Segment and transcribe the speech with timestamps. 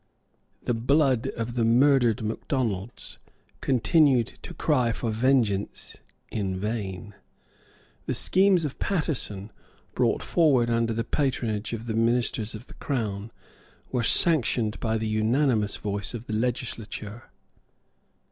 [0.63, 3.19] The blood of the murdered Macdonalds
[3.61, 5.97] continued to cry for vengeance
[6.31, 7.13] in vain.
[8.07, 9.51] The schemes of Paterson,
[9.93, 13.29] brought forward under the patronage of the ministers of the Crown,
[13.91, 17.25] were sanctioned by the unanimous voice of the Legislature.